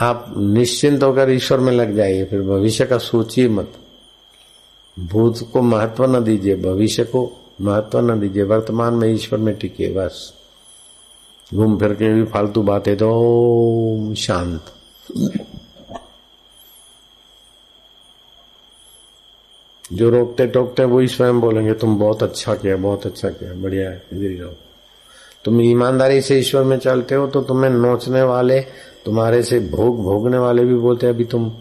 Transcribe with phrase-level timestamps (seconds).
[0.00, 3.72] आप निश्चिंत होकर ईश्वर में लग जाइए, फिर भविष्य का सोचिए मत।
[4.96, 7.30] भूत को महत्व न दीजिए, भविष्य को
[7.60, 10.32] महत्व न दीजिए, वर्तमान में ईश्वर में टिके बस।
[11.54, 14.72] घूम फिर के भी फालतू बातें तो शांत।
[19.92, 23.90] जो रोकते टोकते वो वही स्वयं बोलेंगे, तुम बहुत अच्छा किया, बहुत अच्छा किया, बढ़िया
[23.90, 24.52] है
[25.44, 28.58] तुम ईमानदारी से ईश्वर में चलते हो तो तुम्हें नोचने वाले
[29.04, 31.52] तुम्हारे से भोग भोगने वाले भी बोलते हैं, अभी तुम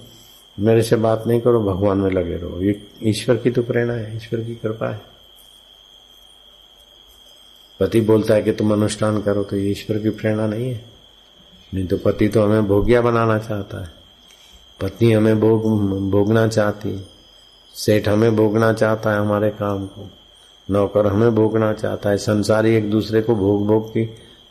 [0.60, 4.16] मेरे से बात नहीं करो, भगवान में लगे रहो। ये ईश्वर की तो प्रेरणा है,
[4.16, 5.02] ईश्वर की कृपा है।
[7.80, 10.86] पति बोलता है कि तुम अनुष्ठान करो तो ये ईश्वर की प्रेरणा नहीं है।
[11.74, 13.90] नहीं तो पति तो हमें भोगिया बनाना चाहता है।
[14.82, 15.64] पत्नी हमें भोग,
[16.12, 17.08] भोगना चाहती है।
[17.74, 20.10] सेठ हमें भोगना चाहता है हमारे काम को।
[20.72, 24.06] नौकर हमें भोगना चाहता है। संसारी एक दूसरे को भोग भोग के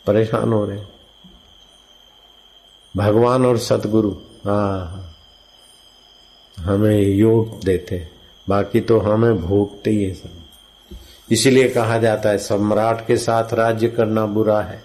[0.07, 0.79] परेशान हो रहे
[2.97, 4.11] भगवान और सतगुरु
[4.45, 5.15] हाँ
[6.59, 8.07] हमें योग देते
[8.49, 10.29] बाकी तो हमें भोगते ही सब।
[11.31, 14.83] इसीलिए कहा जाता है, सम्राट के साथ राज्य करना बुरा है।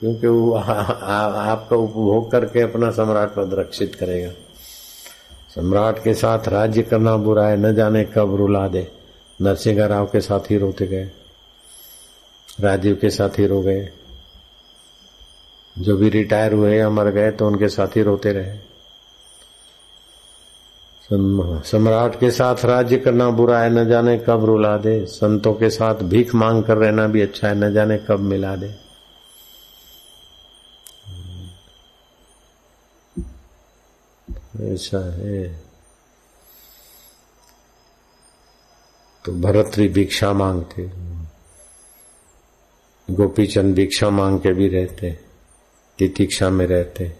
[0.00, 4.30] क्योंकि वो आपका उपभोग करके अपना सम्राट पद रक्षित करेगा।
[5.54, 8.92] सम्राट के साथ राज्य करना बुरा है, न जाने कब रुला दे।
[9.42, 11.10] नरसिंह राव के साथ ही रोते गए।
[12.60, 13.90] राजीव के साथ ही रो गए।
[15.78, 18.56] जो भी रिटायर हुए या मर गए तो उनके साथ ही रोते रहे।
[21.12, 25.94] सम्राट के साथ राज्य करना बुरा है, न जाने कब रुला दे। संतों के साथ
[25.94, 28.74] भीख मांग कर रहना भी अच्छा है, न जाने कब मिला दे।
[34.74, 35.62] ऐसा है।
[39.24, 40.90] तो भरतरी भिक्षा मांगते।
[43.10, 45.27] गोपीचंद भिक्षा मांग के भी रहते।
[45.98, 47.12] तितिक्षा में रहते।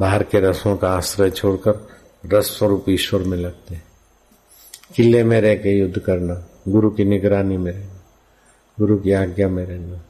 [0.00, 1.88] बाहर के रसों का आश्रय छोड़कर
[2.26, 3.80] रस स्वरूप ईश्वर में लगते।
[4.96, 8.02] किले में रह के युद्ध करना, गुरु की निगरानी में रहना,
[8.78, 10.00] गुरु की आज्ञा में रहना।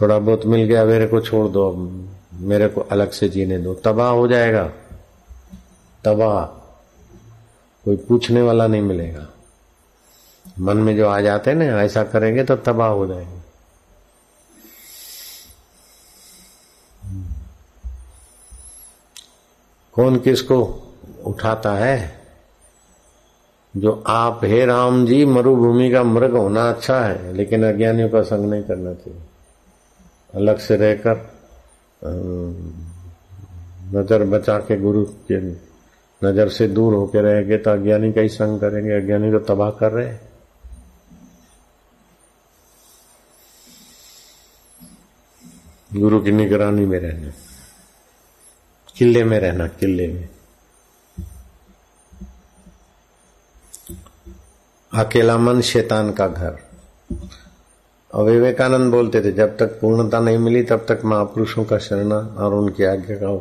[0.00, 1.72] थोड़ा बहुत मिल गया, मेरे को छोड़ दो
[2.34, 4.72] मेरे को अलग से जीने दो। तबाह हो जाएगा।
[6.04, 6.44] तबाह।
[7.84, 9.28] कोई पूछने वाला नहीं मिलेगा।
[10.58, 13.45] मन में जो आ जाते हैं ना, ऐसा करेंगे तो तबाह हो जाएँगे।
[19.96, 20.58] कौन किसको
[21.26, 22.14] उठाता है?
[23.74, 28.50] जो आप हे राम जी, मरुभूमि का मृग होना अच्छा है, लेकिन अज्ञानियों का संग
[28.50, 29.20] नहीं करना चाहिए।
[30.34, 31.16] अलग से रहकर
[33.94, 35.40] नज़र बचा के गुरु के
[36.22, 39.92] नज़र से दूर होकर रहेंगे तो अज्ञानी का ही संग करेंगे। अज्ञानी तो तबाह कर
[39.92, 40.20] रहे हैं।
[45.92, 47.32] गुरु की निगरानी में रहना।
[48.96, 50.28] किले में रहना, किले में।
[54.94, 56.58] अकेला मन शैतान का घर।
[58.14, 62.54] और विवेकानंद बोलते थे, जब तक पूर्णता नहीं मिली, तब तक महापुरुषों का शरणा और
[62.54, 63.36] उनकी आज्ञा का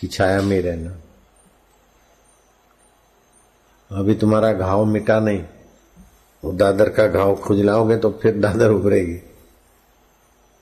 [0.00, 0.96] की छाया में रहना।
[3.98, 5.44] अभी तुम्हारा घाव मिटा नहीं।
[6.44, 9.14] वो दादर का घाव खुजलाओगे तो फिर दादर उभरेगी।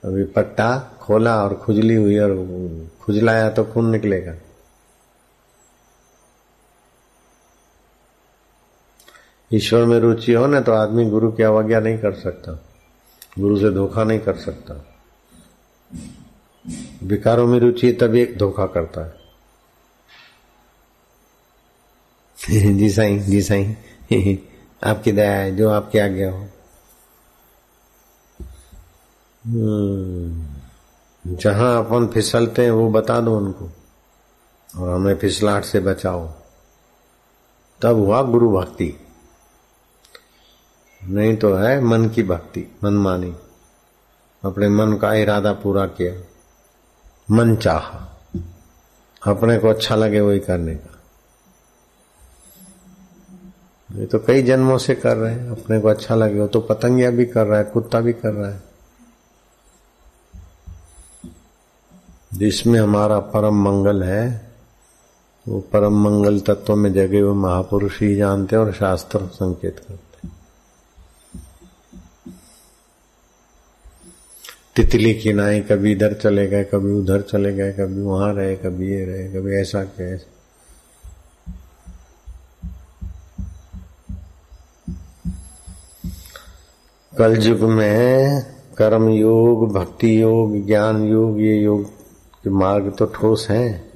[0.04, 0.78] अभी पट्टा
[1.10, 2.46] खोला और खुजली हुई और
[3.00, 4.34] खुजलाया तो खून निकलेगा।
[9.52, 12.52] ईश्वर में रुचि हो ना तो आदमी गुरु की अवज्ञा नहीं कर सकता।
[13.38, 14.86] गुरु से धोखा नहीं कर सकता।
[17.02, 19.14] विकारों में रुचि तभी एक धोखा करता है।
[22.78, 23.76] जी साई जी साई।
[24.84, 26.46] आपकी दया है जो आपकी आज्ञा हो।
[29.46, 30.59] हम्म,
[31.26, 33.70] जहाँ अपन फिसलते हैं, वो बता दो उनको।
[34.78, 36.32] और हमें फिसलाट से बचाओ।
[37.82, 38.94] तब हुआ गुरु भक्ति।
[41.04, 43.36] नहीं तो है मन की भक्ति, मन मानी।
[44.44, 46.24] अपने मन का इरादा पूरा किया।
[47.30, 48.06] मन चाह।
[49.30, 50.96] अपने को अच्छा लगे वही करने का।
[53.92, 57.10] ये तो कई जन्मों से कर रहे हैं। अपने को अच्छा लगे, वो तो पतंगिया
[57.10, 58.69] भी कर रहा है, कुत्ता भी कर रहा है।
[62.34, 64.50] जिसमें हमारा परम मंगल है,
[65.48, 70.28] वो परम मंगल तत्व में जगे हुए महापुरुष ही जानते और शास्त्र संकेत करते
[74.76, 78.90] तितली की नाई कभी इधर चले गए, कभी उधर चले गए, कभी वहाँ रहे, कभी
[78.90, 80.16] ये रहे, कभी ऐसा क्या
[87.18, 88.42] कल युग में
[88.78, 91.99] कर्म योग, भक्ति योग, ज्ञान योग, ये योग
[92.44, 93.90] कि मार्ग तो ठोस है,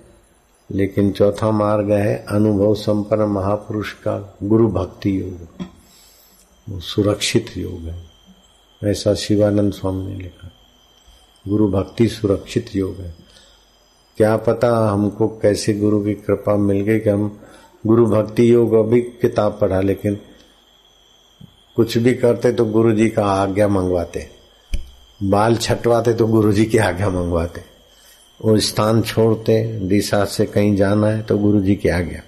[0.71, 5.65] लेकिन चौथा मार्ग है अनुभव संपन्न महापुरुष का गुरु भक्ति योग।
[6.67, 8.05] वो सुरक्षित योग है,
[8.83, 10.51] ऐसा शिवानंद स्वामी ने लिखा।
[11.45, 13.15] गुरु भक्ति सुरक्षित योग है।
[14.19, 17.41] क्या पता हमको कैसे गुरु की कृपा मिल गई कि हम
[17.85, 20.19] गुरु भक्ति योग अभी किताब पढ़ा, लेकिन
[21.77, 24.27] कुछ भी करते तो गुरु जी का आज्ञा मंगवाते,
[25.21, 27.74] बाल छटवाते तो गुरु जी की आज्ञा मंगवाते।
[28.41, 32.23] वो स्थान छोड़ते, दिशा से कहीं जाना है तो गुरु जी की आज्ञा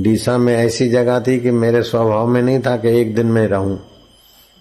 [0.00, 3.46] डीसा में ऐसी जगह थी कि मेरे स्वभाव में नहीं था कि एक दिन में
[3.46, 3.78] रहूँ।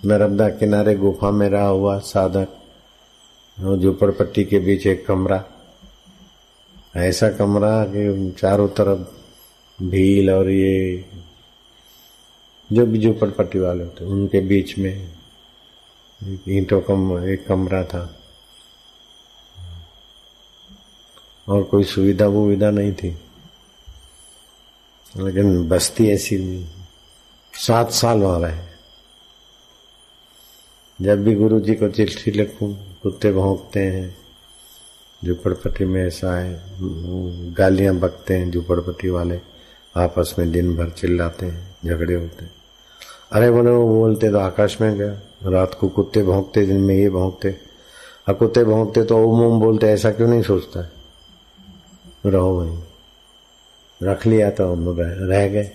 [0.05, 2.47] नर्मदा किनारे गुफा में रहा हुआ साधक
[3.57, 5.43] झोपड़पट्टी के बीच एक कमरा।
[6.95, 11.05] ऐसा कमरा कि चारों तरफ़ भील और ये
[12.71, 15.11] जो भी झोपड़पट्टी वाले होते, उनके बीच में
[16.49, 18.18] ईंटों का एक कमरा था।
[21.49, 23.09] और कोई सुविधा वुविधा नहीं थी।
[25.17, 26.67] लेकिन बस्ती ऐसी नहीं
[27.53, 28.69] सात साल वहाँ रहे।
[31.01, 34.17] जब भी गुरु जी को चिट्ठी लिखूं, कुत्ते भोंकते हैं,
[35.25, 36.63] झुपड़पट्टी में ऐसा है,
[37.53, 39.39] गालियाँ बकते हैं, झुपड़पट्टी वाले
[39.97, 42.53] आपस में दिन भर चिल्लाते हैं, झगड़े होते हैं।
[43.31, 45.19] अरे बोले, वो बोलते तो आकाश में गया
[45.49, 47.57] रात को कुत्ते भोंकते, दिन में ये भोंकते।
[48.27, 50.79] और कुत्ते भोंकते तो ओम ओम बोलते, ऐसा क्यों नहीं सोचता?
[50.79, 50.98] है
[52.25, 52.79] रहो वहीं।
[54.03, 55.71] रख लिया तो हम रह गए।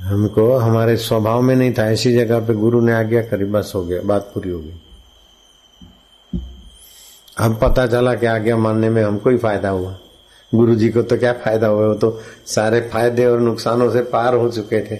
[0.00, 3.84] हमको, हमारे स्वभाव में नहीं था, ऐसी जगह पे गुरु ने आज्ञा करी, बस हो
[3.84, 4.80] गया, बात पूरी हो गई।
[7.38, 9.98] अब पता चला कि आज्ञा मानने में हमको ही फ़ायदा हुआ।
[10.54, 14.34] गुरु जी को तो क्या फ़ायदा हुआ, वो तो सारे फ़ायदे और नुकसानों से पार
[14.34, 14.94] हो चुके थे।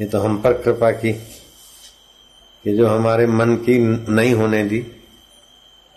[0.00, 3.78] ये तो हम पर कृपा की, कि जो हमारे मन की
[4.12, 4.86] नहीं होने दी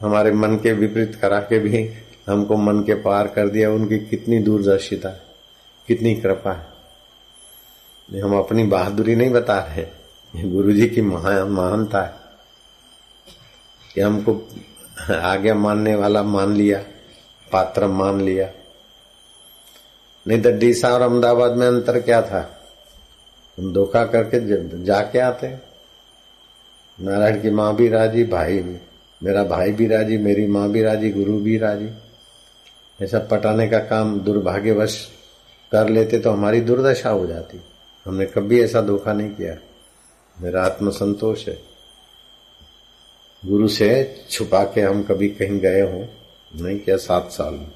[0.02, 1.94] हमारे मन के विपरीत करा के भी
[2.28, 5.22] हमको मन के पार कर दिया। उनकी कितनी दूरदर्शिता है
[5.88, 6.70] कितनी कृपा है।
[8.22, 9.82] हम अपनी बहादुरी नहीं बता रहे,
[10.36, 12.14] ये गुरु जी की महानता है।
[13.94, 14.50] कि हमको
[15.16, 16.80] आगे मानने वाला मान लिया,
[17.52, 18.52] पात्र मान लिया।
[20.28, 22.72] नहीं तो डीसा और अहमदाबाद में अंतर क्या था?
[23.60, 24.40] हम धोखा करके
[24.84, 25.48] जाके आते।
[27.02, 28.78] नारायण की माँ भी राज़ी, भाई भी।
[29.24, 31.90] मेरा भाई भी राज़ी, मेरी माँ भी राज़ी, गुरु भी राज़ी।
[33.04, 35.08] ऐसा पटाने का काम दुर्भाग्यवश
[35.72, 37.62] कर लेते तो हमारी दुर्दशा हो जाती।
[38.06, 39.58] हमने कभी ऐसा धोखा नहीं किया।
[40.42, 41.62] मेरा आत्मसंतोष है।
[43.46, 46.08] गुरु से छुपा के हम कभी कहीं गए हो,
[46.62, 47.72] नहीं किया सात साल। में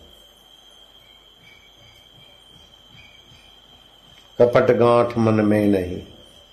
[4.42, 6.02] कपट गांठ मन में नहीं,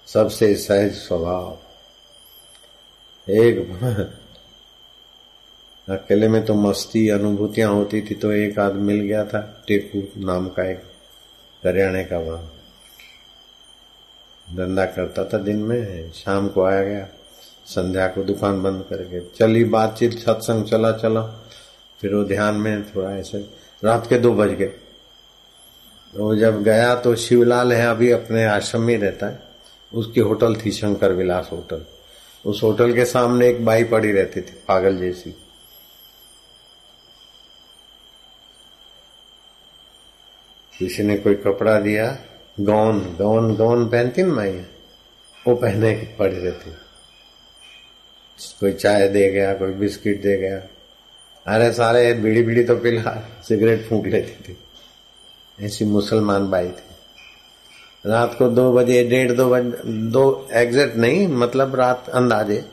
[0.06, 1.58] सबसे सहज स्वभाव।
[3.30, 3.70] एक
[5.90, 10.48] अकेले में तो मस्ती अनुभूतियाँ होती थी तो एक आदमी मिल गया था, टेकू नाम
[10.48, 10.82] का एक,
[11.66, 12.52] हरियाणे का वहाँ।
[14.56, 17.08] धंधा करता था दिन में, शाम को आया गया,
[17.66, 21.22] संध्या को दुकान बंद करके, चली बातचीत, सत्संग चला चला,
[22.00, 23.38] फिर वो ध्यान में थोड़ा ऐसे,
[23.84, 24.72] रात के दो बज गए।
[26.14, 29.42] तो जब गया तो शिवलाल है, अभी अपने आश्रम में रहता है,
[29.94, 31.84] उसकी होटल थी, शंकर विलास होटल।
[32.44, 35.34] उस होटल के सामने एक बाई पड़ी रहती थी, पागल जैसी।
[40.80, 42.18] किसी ने कोई कपड़ा दिया,
[42.60, 44.50] गौन गौन गौन पहनती ना माई
[45.46, 46.70] वो पहने के पड़ी रहती।
[48.60, 50.62] कोई चाय दे गया, कोई बिस्किट दे गया।
[51.46, 54.58] अरे सारे बीड़ी बीड़ी तो पिला, सिगरेट फूक लेती थी।
[55.66, 56.82] ऐसी मुसलमान बाई थी।
[58.06, 62.64] रात को दो बजे, डेढ़ दो बजे, दो एग्जैक्ट नहीं मतलब रात अंदाजे,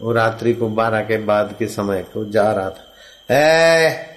[0.00, 2.86] वो रात्रि को बारह के बाद के समय को जा रहा था।
[3.34, 4.09] ए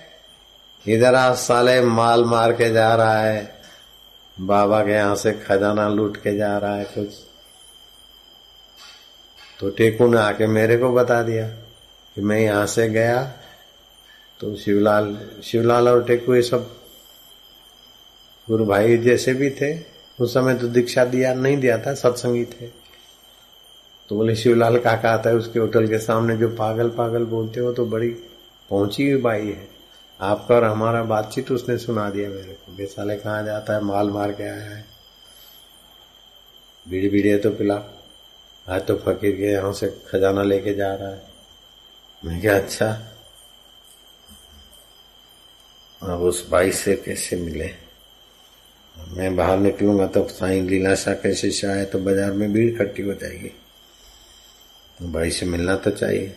[0.85, 3.51] इधर आ साले माल मार के जा रहा है।
[4.37, 7.19] बाबा के यहाँ से खजाना लूट के जा रहा है कुछ।
[9.59, 13.23] तो टेकू ने आके मेरे को बता दिया कि मैं यहाँ से गया।
[14.39, 16.69] तो शिवलाल शिवलाल और टेकू ये सब
[18.47, 19.73] गुरु भाई जैसे भी थे,
[20.19, 22.67] उस समय तो दीक्षा दिया, नहीं दिया था, सत्संगी थे।
[24.09, 27.71] तो बोले, शिवलाल काका आता है उसके होटल के सामने, जो पागल पागल बोलते हो
[27.73, 28.09] तो बड़ी
[28.69, 29.72] पहुँची हुई बाई है।
[30.23, 33.81] आपका और हमारा बातचीत उसने सुना दिया मेरे को। बेसाले कहा जाता है?
[33.83, 34.85] माल मार के आया है।
[36.85, 37.75] बीड़ी बीड़ी तो पिला।
[38.67, 41.21] आज तो फकीर के यहाँ से खजाना लेके जा रहा है।
[42.23, 42.87] मैं क्या अच्छा?
[46.01, 47.69] अब उस भाई से कैसे मिले?
[48.95, 53.49] मैं बाहर निकलूँगा तो साई लीलाशा कैसे शायद तो बाज़ार में भीड़ इकट्ठी हो जाएगी।
[54.99, 56.35] तो भाई से मिलना तो चाहिए।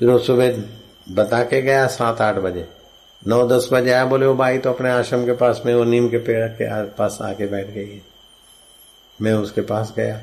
[0.00, 0.62] फिर वो सुबह
[1.10, 2.68] बता के गया सात आठ बजे।
[3.26, 6.08] नौ दस बजे आया, बोले वो भाई तो अपने आश्रम के पास में, वो नीम
[6.08, 8.02] के पेड़ के पास आके बैठ गई है।
[9.22, 10.20] मैं उसके पास गया।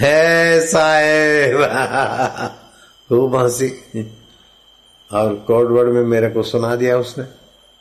[0.00, 1.56] है साहेब!
[3.08, 4.12] खूब हँसी।
[5.12, 7.24] और कोडवर्ड में मेरे को सुना दिया उसने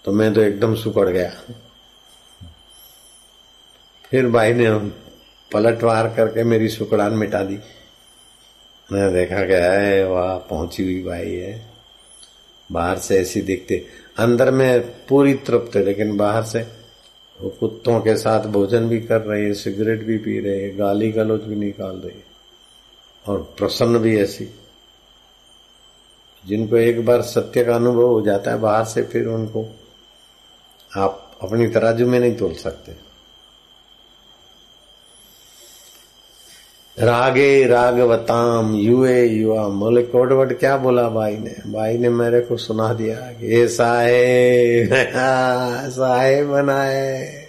[0.06, 1.32] तो मैं तो एकदम सुकड़ गया।
[4.06, 4.72] फिर भाई ने
[5.54, 7.60] पलटवार करके मेरी सुकड़ान मिटा दी।
[8.92, 11.71] मैं देखा गया है वाह, पहुँची हुई भाई है।
[12.72, 13.86] बाहर से ऐसी दिखते।
[14.18, 16.60] अंदर में पूरी तृप्त है, लेकिन बाहर से
[17.42, 21.12] वो कुत्तों के साथ भोजन भी कर रही है, सिगरेट भी पी रहे है, गाली
[21.12, 22.26] गलोच भी निकाल रही है,
[23.28, 24.48] और प्रसन्न भी ऐसी।
[26.48, 29.66] जिनको एक बार सत्य का अनुभव हो जाता है, बाहर से फिर उनको
[30.98, 33.11] आप अपनी तराजू में नहीं तोल सकते।
[37.02, 42.94] रागे रागवताम, युए युवा मोले कोटवट क्या बोला भाई ने भाई ने मेरे को सुना
[42.94, 44.90] दिया ये साहेब
[45.92, 47.48] साहेब बनाए।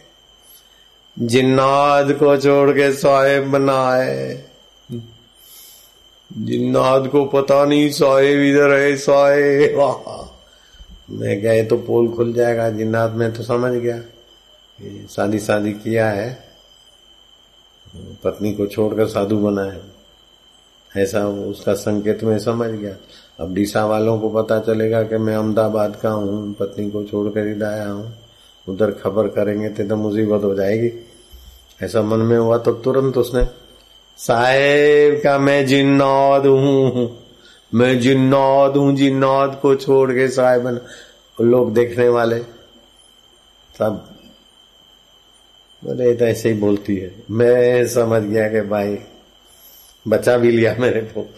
[1.18, 4.44] जिन्नाद को छोड़ के साहेब बनाए।
[6.32, 9.76] जिन्नाद को पता नहीं साहेब इधर है, साहेब।
[11.10, 13.98] मैं गए तो पोल खुल जाएगा, जिन्नाद में तो समझ गया
[15.10, 16.51] शादी शादी किया है।
[17.94, 19.80] पत्नी को छोड़कर साधु बना है।
[20.90, 22.94] ऐसा उसका संकेत में समझ गया।
[23.40, 27.66] अब डीसा वालों को पता चलेगा कि मैं अहमदाबाद का हूँ पत्नी को छोड़कर इधर
[27.66, 28.12] आया हूँ।
[28.66, 30.90] उधर खबर करेंगे तो, तो मुसीबत हो जाएगी।
[31.82, 33.44] ऐसा मन में हुआ तो तुरंत उसने
[34.18, 37.08] साहेब का मैं जिन्नौद हूँ
[37.72, 40.80] मैं जिन्नौद हूँ जिन्नौद को छोड़ के साहेब
[41.38, 42.38] लोग देखने वाले।
[43.74, 44.04] सब
[45.82, 48.98] बोले तो ऐसे ही बोलती है। मैं समझ गया कि भाई,
[50.08, 51.28] बचा भी लिया मेरे को।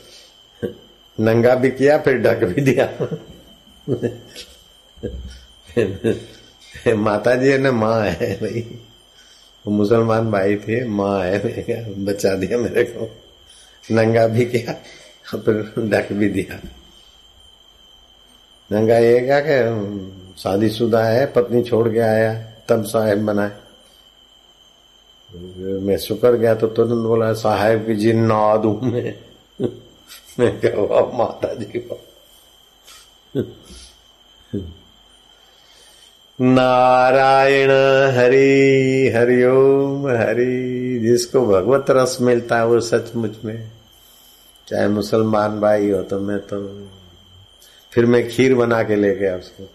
[1.20, 2.88] नंगा भी किया, फिर ढक भी दिया।
[6.96, 8.78] माता जी ना माँ है भाई।
[9.68, 13.10] मुसलमान भाई थे, माँ है बचा दिया मेरे को।
[13.90, 14.72] नंगा भी किया,
[15.38, 16.60] फिर ढक भी दिया।
[18.70, 19.56] नंगा ये क्या कि
[20.38, 22.32] शादीशुदा है, पत्नी छोड़ के आया,
[22.68, 23.50] तब साहेब बनाए।
[25.34, 29.14] मैं शुक्र गया तो तुरंत बोला, साहेब की जिन्नाद हूँ मैं।
[30.38, 32.00] मैं क्या हुआ माता जी को
[36.38, 37.70] नारायण
[38.16, 43.70] हरि हरिओम हरि। जिसको भगवत रस मिलता है वो सचमुच में।
[44.68, 46.60] चाहे मुसलमान भाई हो तो मैं तो
[47.92, 49.68] फिर मैं खीर बना के ले गया उसको।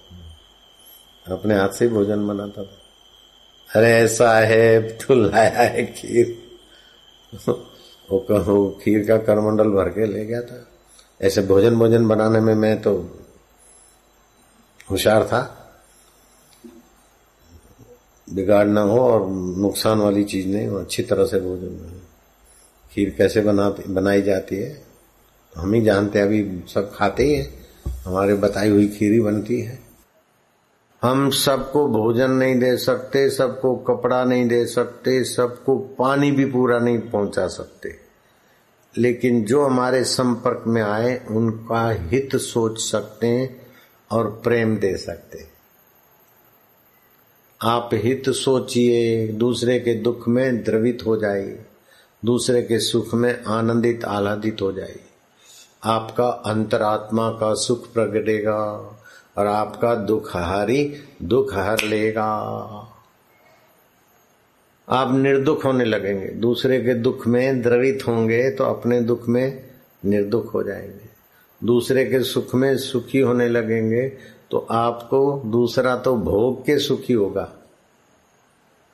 [1.25, 2.78] अपने हाथ से भोजन बनाता था।
[3.75, 6.37] अरे साहेब तू लाया है खीर।
[8.11, 10.67] वो कहो, खीर का करमंडल भर के ले गया था।
[11.21, 13.19] ऐसे भोजन भोजन बनाने में मैं तो
[14.91, 15.55] होशियार था।
[18.33, 22.01] बिगाड़ ना हो और नुकसान वाली चीज़ नहीं हो, अच्छी तरह से भोजन
[22.91, 24.83] खीर कैसे बनाती बनाई जाती है?
[25.55, 27.53] हम ही जानते हैं, अभी सब खाते ही है।
[27.87, 29.88] हमारे बताई हुई खीर ही बनती है।
[31.01, 36.79] हम सबको भोजन नहीं दे सकते, सबको कपड़ा नहीं दे सकते, सबको पानी भी पूरा
[36.79, 37.99] नहीं पहुँचा सकते।
[38.97, 43.67] लेकिन जो हमारे संपर्क में आए, उनका हित सोच सकते हैं
[44.11, 45.47] और प्रेम दे सकते।
[47.61, 51.65] आप हित सोचिए, दूसरे के दुख में द्रवित हो जाइए,
[52.25, 55.03] दूसरे के सुख में आनंदित, आह्लादित हो जाइए।
[55.83, 58.95] आपका अंतरात्मा का सुख प्रगटेगा
[59.37, 60.83] और आपका दुख हारी
[61.23, 62.25] दुख हर लेगा।
[64.87, 69.69] आप निर्दुख होने लगेंगे। दूसरे के दुख में द्रवित होंगे तो अपने दुख में
[70.05, 71.07] निर्दुख हो जाएँगे।
[71.61, 74.07] दूसरे के सुख में सुखी होने लगेंगे
[74.51, 77.49] तो आपको दूसरा तो भोग के सुखी होगा।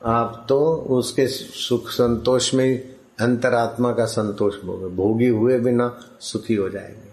[0.02, 5.88] आप तो उसके सुख संतोष में अंतरात्मा का संतोष भोगे भोगी हुए बिना
[6.20, 7.05] सुखी हो जाएँगे।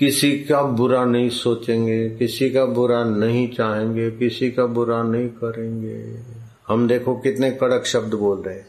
[0.00, 6.20] किसी का बुरा नहीं सोचेंगे, किसी का बुरा नहीं चाहेंगे, किसी का बुरा नहीं करेंगे।
[6.68, 8.60] हम देखो कितने कड़क शब्द बोल रहे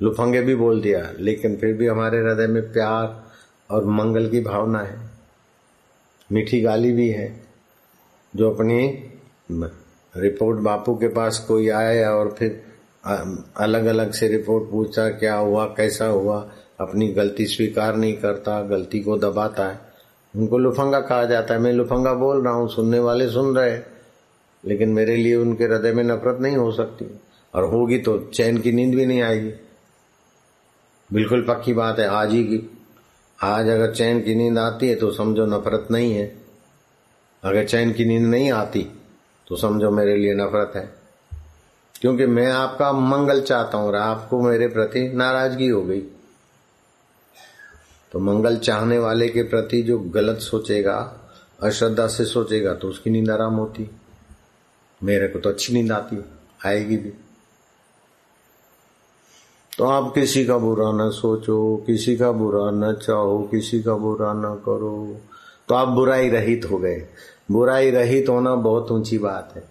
[0.00, 3.22] लुफंगे भी बोल दिया, लेकिन फिर भी हमारे हृदय में प्यार
[3.70, 4.98] और मंगल की भावना है।
[6.32, 7.42] मीठी गाली भी है।
[8.36, 8.86] जो अपनी
[10.16, 12.62] रिपोर्ट बापू के पास कोई आए और फिर
[13.56, 16.38] अलग अलग से रिपोर्ट पूछा, क्या हुआ, कैसा हुआ,
[16.80, 19.91] अपनी गलती स्वीकार नहीं करता, गलती को दबाता है।
[20.34, 23.78] उनको लुफंगा कहा जाता है। मैं लुफंगा बोल रहा हूँ, सुनने वाले सुन रहे
[24.64, 27.06] लेकिन मेरे लिए उनके हृदय में नफरत नहीं हो सकती।
[27.54, 29.52] और होगी तो चैन की नींद भी नहीं आएगी।
[31.10, 32.68] बिल्कुल पक्की बात है, आज ही की
[33.38, 36.26] आज अगर चैन की नींद आती है तो समझो नफरत नहीं है।
[37.42, 38.86] अगर चैन की नींद नहीं आती
[39.48, 40.88] तो समझो मेरे लिए नफरत है।
[41.94, 46.02] क्योंकि मैं आपका मंगल चाहता हूँ और आपको मेरे प्रति नाराज़गी हो गई।
[48.12, 51.20] तो मंगल चाहने वाले के प्रति जो गलत सोचेगा,
[51.62, 53.90] अश्रद्धा से सोचेगा तो उसकी नींद आराम होती।
[55.02, 56.24] मेरे को तो अच्छी नींद आती,
[56.66, 57.12] आएगी भी।
[59.78, 64.32] तो आप किसी का बुरा ना सोचो, किसी का बुरा ना चाहो, किसी का बुरा
[64.32, 65.20] ना करो।
[65.68, 67.08] तो आप बुराई रहित हो गए।
[67.50, 69.64] बुराई रहित होना बहुत ऊँची बात है।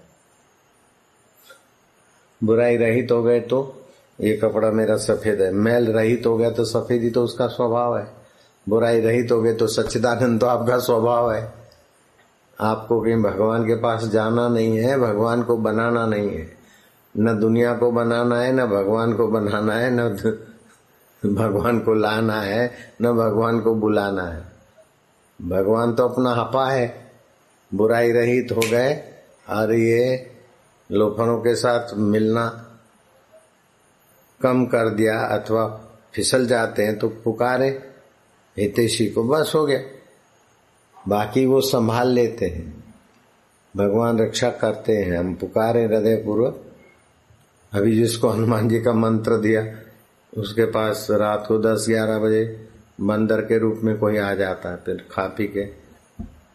[2.43, 3.87] बुराई रहित हो गए तो
[4.21, 8.20] ये कपड़ा मेरा सफ़ेद है। मैल रहित हो गया तो सफ़ेद तो उसका स्वभाव है।
[8.69, 11.53] बुराई रहित हो गए तो सच्चिदानंद तो आपका स्वभाव है।
[12.61, 16.57] आपको कहीं भगवान के पास जाना नहीं है, भगवान को बनाना नहीं है।
[17.17, 20.09] न दुनिया को बनाना है, न भगवान को बनाना है, न
[21.35, 24.43] भगवान को लाना है, न भगवान को बुलाना है।
[25.41, 27.11] भगवान तो अपना हपा है।
[27.71, 29.03] बुराई रहित हो गए,
[29.49, 30.31] और ये
[30.91, 32.47] लोफरों के साथ मिलना
[34.41, 35.67] कम कर दिया अथवा
[36.15, 37.90] फिसल जाते हैं तो पुकारे।
[38.57, 39.79] हितेशी को बस हो गया।
[41.07, 42.83] बाकी वो संभाल लेते हैं।
[43.77, 46.65] भगवान रक्षा करते हैं। हम पुकारे हृदय पूर्वक
[47.73, 49.75] अभी जिसको हनुमान जी का मंत्र दिया,
[50.37, 52.67] उसके पास रात को दस ग्यारह बजे
[53.01, 55.65] बंदर के रूप में कोई आ जाता है, फिर खा पी के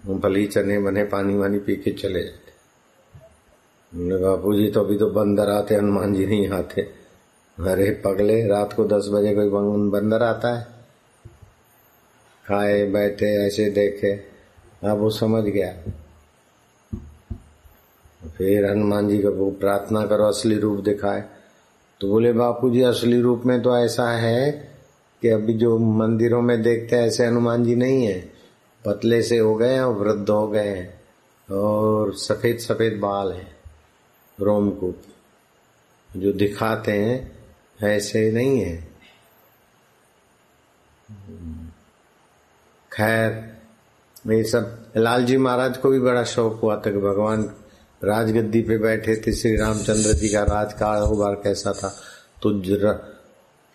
[0.06, 2.46] मूंगफली चने बने, पानी वानी पी के चले जाते
[4.24, 6.82] बापू जी तो अभी तो बंदर आते, हनुमान जी नहीं आते।
[7.58, 9.48] अरे, पगले, रात को दस बजे कोई
[9.90, 10.75] बंदर आता है।
[12.46, 14.12] खाए, बैठे, ऐसे देखे,
[14.88, 15.92] अब वो समझ गया।
[18.38, 21.24] फिर हनुमान जी का प्रार्थना करो, असली रूप दिखाए।
[22.00, 24.74] तो बोले, बापू जी, असली रूप में तो ऐसा है
[25.22, 28.32] कि अभी जो मंदिरों में देखते हैं, ऐसे हनुमान जी नहीं है।
[28.84, 31.00] पतले से हो गए और वृद्ध हो गए हैं
[31.54, 33.56] और सफ़ेद सफ़ेद बाल हैं
[34.40, 35.02] रोमकूप
[36.16, 37.38] जो दिखाते हैं,
[37.82, 38.88] ऐसे नहीं है।
[42.96, 47.42] खैर ये सब, लालजी महाराज को भी बड़ा शौक हुआ था कि भगवान
[48.04, 51.88] राजगद्दी पे बैठे थे, श्री रामचंद्र जी का राजकाल बार कैसा था।
[52.42, 52.50] तो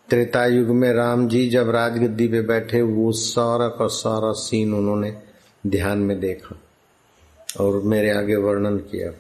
[0.10, 5.12] त्रेता युग में राम जी जब राजगद्दी पे बैठे, वो सारा का सारा सीन उन्होंने
[5.68, 6.60] ध्यान में देखा
[7.60, 9.12] और मेरे आगे वर्णन किया।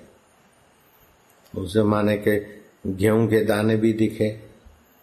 [1.53, 2.37] उस जमाने के
[2.87, 4.29] गेहूँ के दाने भी दिखे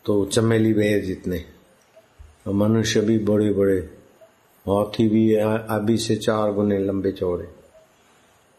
[0.04, 1.44] तो चमेली बेर जितने
[2.46, 3.80] और मनुष्य भी बड़े बड़े
[4.68, 7.48] हाथी भी अभी से चार गुने लंबे चौड़े।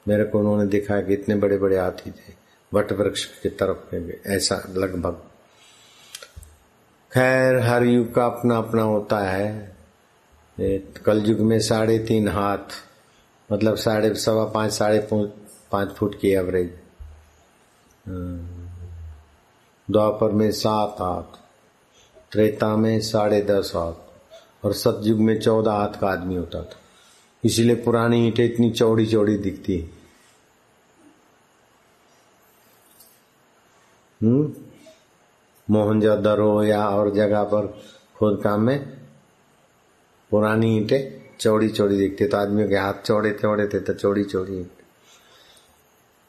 [0.05, 2.33] मेरे को उन्होंने दिखाया कि इतने बड़े बड़े हाथी थे
[2.73, 5.21] वट वृक्ष की तरफ़ में भी, ऐसा लगभग।
[7.11, 9.75] खैर, हर युग का अपना अपना होता है।
[11.05, 12.75] कल युग में साढ़े तीन हाथ
[13.49, 16.77] मतलब साढ़े सवा पाँच, साढ़े पाँच फुट की एवरेज
[19.87, 21.37] द्वापर में सात हाथ,
[22.31, 24.08] त्रेता में साढ़े दस हाथ।
[24.63, 26.79] और सतयुग में चौदह हाथ का आदमी होता था।
[27.43, 29.89] इसीलिए पुरानी ईटें इतनी चौड़ी चौड़ी दिखती है।
[34.21, 34.53] हम्म?
[35.69, 37.67] मोहनजोदड़ो या और जगह पर
[38.17, 38.79] खोद काम में
[40.31, 44.65] पुरानी ईटें चौड़ी चौड़ी दिखती तो आदमियों के हाथ चौड़े चौड़े थे तो चौड़ी चौड़ी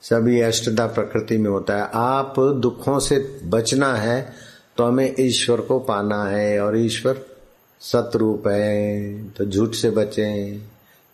[0.02, 4.32] सभी अष्टदा प्रकृति में होता है। आप दुखों से बचना है
[4.76, 7.14] तो हमें ईश्वर को पाना है और ईश्वर
[7.82, 10.30] सतरूप है तो झूठ से बचे।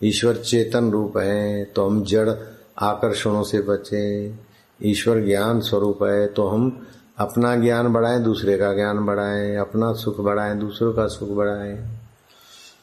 [0.00, 2.31] ईश्वर चेतन रूप है तो हम जड़
[2.79, 4.05] आकर्षणों से बचे।
[4.81, 6.87] ईश्वर ज्ञान स्वरूप है तो हम
[7.18, 11.76] अपना ज्ञान बढ़ाएँ, दूसरे का ज्ञान बढ़ाएँ। अपना सुख बढ़ाएँ, दूसरों का सुख बढ़ाएँ।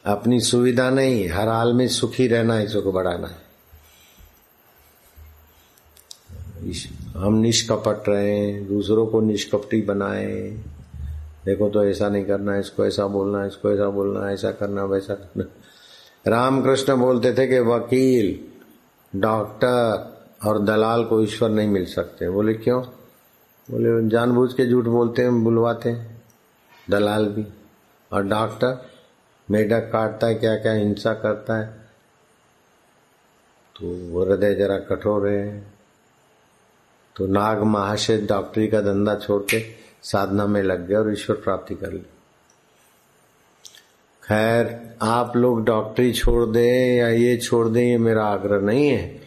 [0.06, 3.42] अपनी सुविधा नहीं, हर हाल में सुखी रहना ही सुख बढ़ाना है।
[7.16, 10.58] हम निष्कपट रहे, दूसरों को निष्कपटी बनाए।
[11.44, 15.44] देखो तो ऐसा नहीं करना, इसको ऐसा बोलना, इसको ऐसा बोलना, ऐसा करना, वैसा करना।
[16.30, 18.40] रामकृष्ण बोलते थे कि वकील,
[19.20, 20.14] डॉक्टर
[20.46, 22.82] और दलाल को ईश्वर नहीं मिल सकते। बोले, क्यों?
[23.70, 26.22] बोले, जानबूझ के झूठ बोलते हैं, बुलवाते हैं,
[26.90, 27.46] दलाल भी
[28.12, 28.90] और डॉक्टर।
[29.50, 31.66] मेढक काटता है क्या क्या हिंसा करता है?
[33.76, 35.66] तो हृदय जरा कठोर है।
[37.16, 41.74] तो नाग महाशय डॉक्टरी का धंधा छोड़ के साधना में लग गए और ईश्वर प्राप्ति
[41.74, 42.06] कर ली।
[44.24, 49.20] खैर, आप लोग डॉक्टरी छोड़ दे या ये छोड़ दे, ये मेरा आग्रह नहीं है।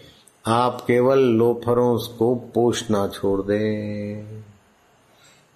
[0.47, 3.59] आप केवल लोफरों को पोषना छोड़ दे।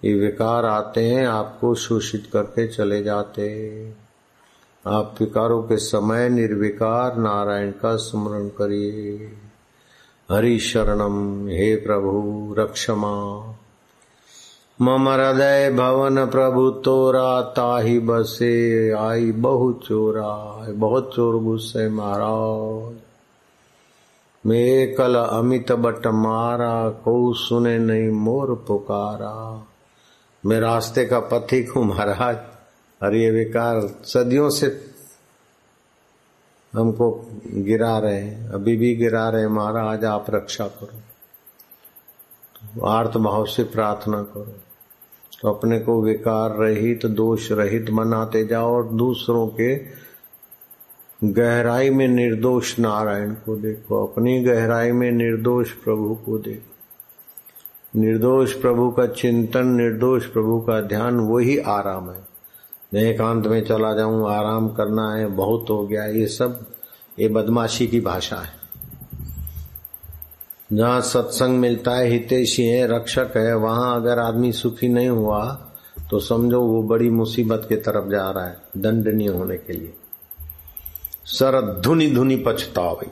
[0.04, 3.42] ये विकार आते हैं, आपको शोषित करके चले जाते
[4.86, 9.32] आप विकारों के समय निर्विकार नारायण का स्मरण करिए।
[10.30, 13.40] हरि शरणम, हे प्रभु रक्षमा
[14.82, 20.30] मम हृदय भवन प्रभु तोरा ताही बसे, आई बहु चोरा
[20.72, 22.94] बहुत चोर गुस्से महाराज।
[24.44, 29.34] मैं कल अमित बट मारा, को सुने नहीं मोर पुकारा।
[30.44, 32.38] मैं रास्ते का पथिक हूँ महाराज,
[33.00, 34.66] और ये विकार सदियों से
[36.72, 37.10] हमको
[37.46, 41.00] गिरा रहे हैं, अभी भी गिरा रहे महाराज, आप रक्षा करो।
[42.56, 44.58] तो आर्थ भाव से प्रार्थना करो।
[45.42, 49.76] तो अपने को विकार रहित, दोष रहित मनाते जाओ और दूसरों के
[51.24, 56.72] गहराई में निर्दोष नारायण को देखो। अपनी गहराई में निर्दोष प्रभु को देखो।
[58.00, 62.24] निर्दोष प्रभु का चिंतन, निर्दोष प्रभु का ध्यान, वही आराम है।
[62.94, 66.66] मैं एकांत में चला जाऊँ, आराम करना है, बहुत हो गया, ये सब,
[67.18, 68.61] ये बदमाशी की भाषा है।
[70.72, 75.44] जहाँ सत्संग मिलता है, हितेशी है, रक्षक है, वहाँ अगर आदमी सुखी नहीं हुआ
[76.10, 79.94] तो समझो वो बड़ी मुसीबत की तरफ़ जा रहा है, दंडनीय होने के लिए।
[81.24, 83.10] सर धुनी धुनी पछतावे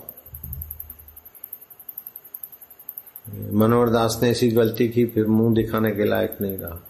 [3.52, 6.80] मनोहर दास ने ऐसी गलती की, फिर मुँह दिखाने के लायक नहीं रहा।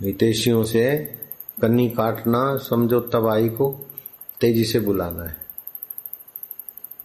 [0.00, 0.94] हितेशियों से
[1.62, 3.70] कन्नी काटना, समझो तबाही को
[4.40, 5.41] तेज़ी से बुलाना है।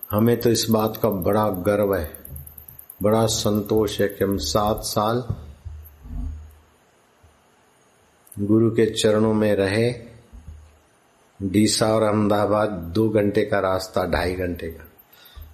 [0.10, 2.12] हमें तो इस बात का बड़ा गर्व है,
[3.04, 5.28] बड़ा संतोष है कि हम सात साल
[8.40, 9.96] गुरु के चरणों में रहे।
[11.40, 14.88] डीसा और अहमदाबाद दो घंटे का रास्ता, ढाई घंटे का।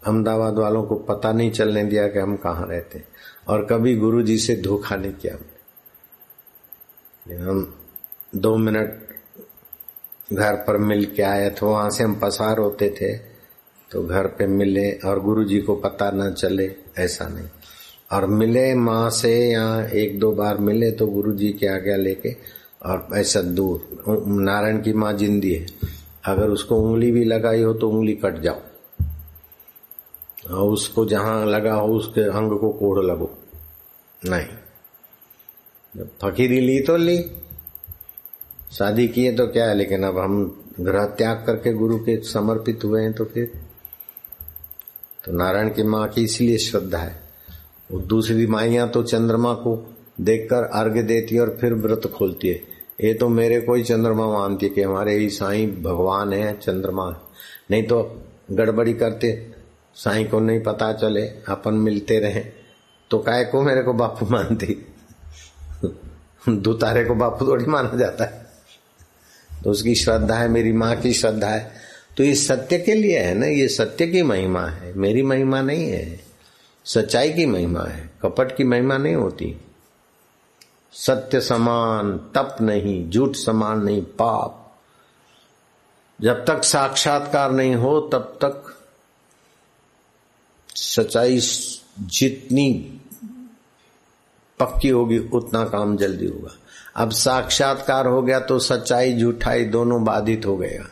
[0.06, 3.04] अहमदाबाद वालों को पता नहीं चलने दिया कि हम कहाँ रहते
[3.48, 7.80] और कभी गुरु जी से धोखा नहीं किया हमने। हम
[8.36, 9.08] दो मिनट
[10.34, 13.33] घर पर मिल के आए तो वहाँ से हम पसार होते थे।
[13.94, 17.48] तो घर पे मिले और गुरु जी को पता न चले, ऐसा नहीं।
[18.12, 22.36] और मिले माँ से या एक दो बार मिले तो गुरु जी के आगे लेके,
[22.86, 25.66] और ऐसा दूर नारायण की माँ जिंदी है।
[26.26, 28.60] अगर उसको उंगली भी लगाई हो तो उंगली कट जाओ।
[30.52, 33.32] और उसको जहाँ लगा हो उसके अंग को कोड़ लगो।
[34.26, 37.18] नहीं। फकीरी ली तो ली।
[38.72, 43.02] शादी किए तो क्या है, लेकिन अब हम ग्रह त्याग करके गुरु के समर्पित हुए
[43.02, 43.52] हैं तो फिर
[45.24, 47.24] तो नारायण की माँ की इसलिए श्रद्धा है।
[47.92, 49.76] वो दूसरी माइया तो चंद्रमा को
[50.22, 52.62] देखकर अर्घ्य देती है और फिर व्रत खोलती है।
[53.04, 57.10] ये तो मेरे को ही चंद्रमा मानती है कि हमारे ही साईं भगवान है, चंद्रमा
[57.10, 57.16] है।
[57.72, 59.52] नहीं तो गड़बड़ी करते,
[59.96, 62.44] साईं को नहीं पता चले, अपन मिलते रहे।
[63.12, 64.86] तो काय को मेरे को बापू मानती?
[66.50, 68.46] दुतारे को बापू थोड़ी माना जाता है।
[69.64, 71.83] तो उसकी श्रद्धा है, मेरी माँ की श्रद्धा है।
[72.18, 75.90] तो ये सत्य के लिए है ना, ये सत्य की महिमा है, मेरी महिमा नहीं
[75.90, 76.20] है,
[76.86, 79.56] सच्चाई की महिमा है, कपट की महिमा नहीं होती।
[80.94, 84.60] सत्य समान, तप नहीं, झूठ समान नहीं, पाप।
[86.22, 88.78] जब तक साक्षात्कार नहीं हो, तब तक
[90.76, 91.40] सच्चाई
[92.00, 93.00] जितनी
[94.60, 96.58] पक्की होगी, उतना काम जल्दी होगा।
[96.96, 100.90] अब साक्षात्कार हो गया तो सच्चाई झूठाई दोनों बाधित हो गएगा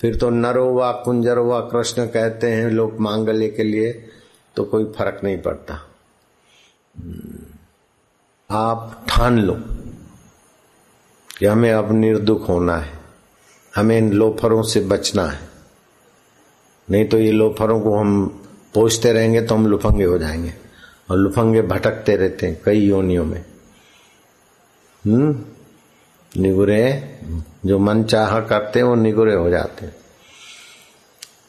[0.00, 4.08] फिर तो नरो व कुंजर व कृष्ण कहते हैं लोग मांगल्य के लिए
[4.56, 5.86] तो कोई फ़र्क नहीं पड़ता।
[8.50, 9.60] आप ठान लो
[11.38, 13.00] कि हमें अब निर्दुख होना है।
[13.76, 15.48] हमें इन लोफरों से बचना है।
[16.90, 18.26] नहीं तो ये लोफरों को हम
[18.74, 20.54] पोछते रहेंगे तो हम लुफंगे हो जाएँगे।
[21.10, 23.44] और लुफंगे भटकते रहते हैं कई योनियों में।
[25.06, 25.44] हम्म।
[26.36, 27.18] निगुरे,
[27.66, 29.96] जो मन चाह करते वो निगुरे हो जाते हैं।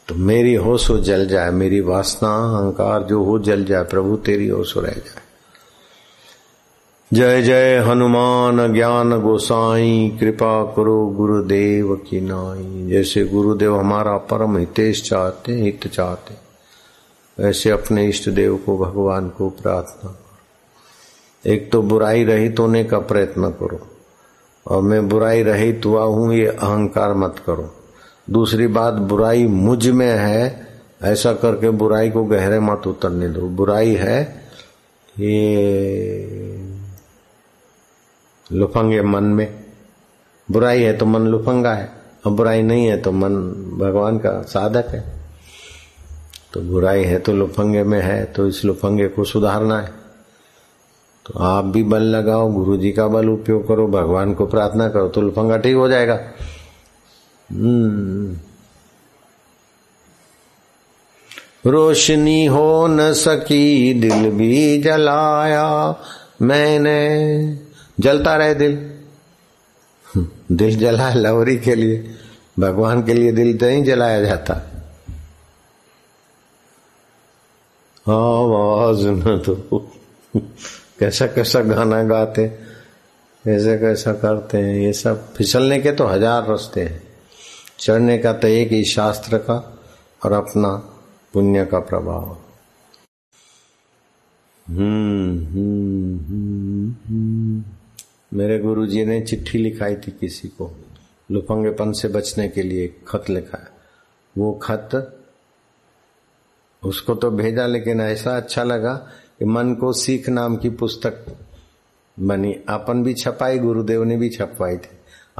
[0.07, 4.77] तो मेरी होश जल जाए, मेरी वासना, अहंकार जो हो जल जाए, प्रभु तेरी होश
[4.77, 5.21] रह जाए।
[7.13, 15.09] जय जय हनुमान ज्ञान गोसाई, कृपा करो गुरुदेव की नाई। जैसे गुरुदेव हमारा परम हितेश
[15.09, 16.51] चाहते, हित चाहते
[17.43, 20.17] ऐसे अपने इष्ट देव को, भगवान को प्रार्थना
[21.45, 23.90] एक तो बुराई रहित होने का प्रयत्न करो।
[24.71, 27.69] और मैं बुराई रहित हुआ हूँ, ये अहंकार मत करो।
[28.27, 30.67] दूसरी बात, बुराई मुझमें है,
[31.03, 34.21] ऐसा करके बुराई को गहरे मत उतरने दो। बुराई है,
[35.15, 36.57] ये
[38.47, 39.47] लुफंगे मन में।
[40.49, 41.89] बुराई है तो मन लुफंगा है,
[42.25, 43.35] और बुराई नहीं है तो मन
[43.79, 45.03] भगवान का साधक है।
[46.53, 50.00] तो बुराई है तो लुफंगे में है तो इस लुफंगे को सुधारना है।
[51.25, 55.07] तो आप भी बल लगाओ गुरु जी का बल उपयोग करो, भगवान को प्रार्थना करो
[55.07, 56.19] तो लुफंगा ठीक हो जाएगा।
[57.51, 58.37] हम्म।
[61.69, 65.95] रोशनी हो न सकी, दिल भी जलाया
[66.41, 67.59] मैंने।
[67.99, 68.91] जलता रहे दिल।
[70.51, 72.11] दिल जला लवरी के लिए,
[72.59, 74.53] भगवान के लिए दिल नहीं जलाया जाता।
[78.09, 79.91] आवाज़ न तो
[81.01, 82.47] कैसा कैसा गाना गाते
[83.45, 87.01] कैसे कैसा करते हैं, ये सब फिसलने के तो हज़ार रास्ते हैं।
[87.79, 89.55] चढ़ने का तो एक ही शास्त्र का
[90.21, 90.69] और अपना
[91.33, 92.37] पुण्य का प्रभाव।
[94.67, 97.63] हम्म हम्म हम्म हम्म।
[98.33, 100.69] मेरे गुरुजी ने चिट्ठी लिखाई थी किसी को,
[101.31, 103.69] लुफंगेपन से बचने के लिए खत लिखा है।
[104.35, 104.89] वो खत
[106.83, 108.95] उसको तो भेजा, लेकिन ऐसा अच्छा लगा
[109.41, 111.25] कि मन को सीख नाम की पुस्तक
[112.19, 114.89] बनी। अपन भी छपाई, गुरुदेव ने भी छपवाई थी।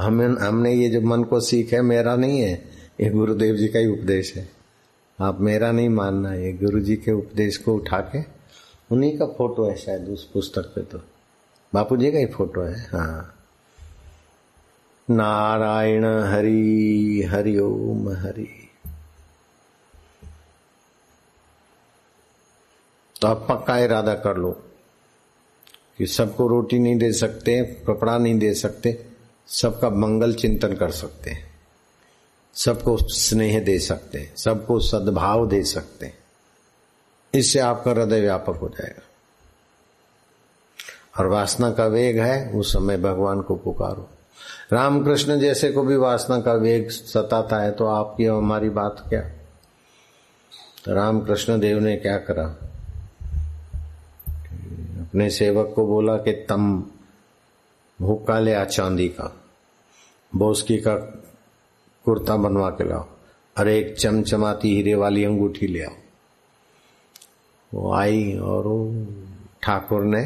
[0.00, 2.64] हमें हमने ये जो मन को सीख है, मेरा नहीं है,
[3.00, 4.48] ये गुरुदेव जी का ही उपदेश है।
[5.20, 8.18] आप मेरा नहीं मानना, ये गुरु जी के उपदेश को उठा के,
[8.92, 11.00] उन्हीं का फ़ोटो है शायद उस पुस्तक पे तो।
[11.74, 13.34] बापू जी का ही फ़ोटो है हाँ।
[15.10, 18.61] नारायण हरि हरि ओम हरि।
[23.22, 24.50] तो आप पक्का इरादा कर लो
[25.98, 29.06] कि सबको रोटी नहीं दे सकते, कपड़ा नहीं दे सकते,
[29.48, 31.50] सबका मंगल चिंतन कर सकते हैं,
[32.54, 36.18] सबको स्नेह दे सकते हैं, सबको सद्भाव दे सकते हैं।
[37.34, 39.02] इससे आपका हृदय व्यापक हो जाएगा।
[41.18, 44.10] और वासना का वेग है, उस समय भगवान को पुकारो।
[44.72, 49.20] रामकृष्ण जैसे को भी वासना का वेग सताता है तो आपकी हमारी बात क्या?
[50.84, 52.71] तो रामकृष्ण देव ने क्या करा?
[55.12, 56.84] अपने सेवक को बोला कि तम
[58.00, 59.42] हुक्का ले आ चांदी का।
[60.36, 60.94] बोस्की का
[62.04, 63.06] कुर्ता बनवा के लाओ।
[63.56, 65.96] अरे एक चमचमाती हीरे वाली अंगूठी ले आओ।
[67.74, 68.64] वो आई और
[69.62, 70.22] ठाकुर ने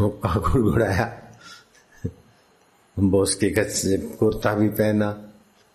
[0.00, 1.36] हुक्का गुड़गुड़ाया।
[2.98, 3.62] बोस्की का
[4.16, 5.10] कुर्ता भी पहना,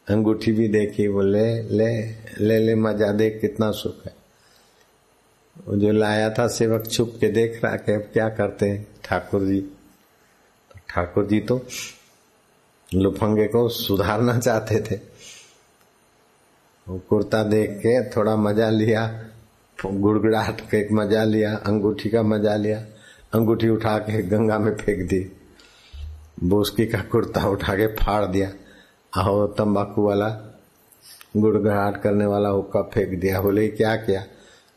[0.07, 1.91] अंगूठी भी देखी, बोले ले
[2.45, 4.18] ले ले, मज़ा देख कितना सुख है।
[5.59, 9.45] वो जो लाया था सेवक छुप के देख रहा कि अब क्या करते हैं ठाकुर
[9.45, 11.59] जी। तो ठाकुर जी तो
[12.89, 14.95] लुफंगे को सुधारना चाहते थे।
[16.87, 19.05] वो कुर्ता देख के थोड़ा मज़ा लिया,
[19.79, 22.79] गुड़गुड़ाहट के मज़ा लिया, अंगूठी का मज़ा लिया,
[23.33, 25.19] अंगूठी उठा के गंगा में फेंक दी,
[26.43, 28.51] बोस्की का कुर्ता उठा के फाड़ दिया,
[29.13, 30.29] आहो तंबाकू वाला,
[31.37, 34.23] गुड़गड़ाहट करने वाला हुक्का फेंक दिया, बोले, क्या किया?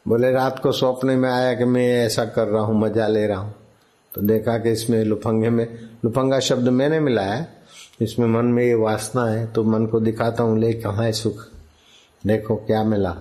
[0.09, 3.39] बोले, रात को सपने में आया कि मैं ऐसा कर रहा हूँ, मज़ा ले रहा
[3.39, 3.55] हूँ।
[4.15, 5.67] तो देखा कि इसमें लुफंगे में,
[6.05, 7.47] लुफंगा शब्द मैंने मिलाया
[8.03, 11.45] इसमें मन में ये वासना है तो मन को दिखाता हूँ, ले कहा है सुख?
[12.27, 13.17] देखो, क्या मिला?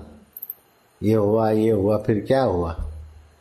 [1.04, 2.91] ये हुआ ये हुआ, फिर क्या हुआ?